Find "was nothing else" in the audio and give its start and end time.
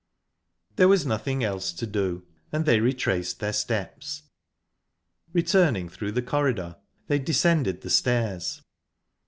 0.87-1.71